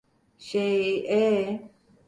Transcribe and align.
Şey, 0.39 0.97
ee… 1.09 1.61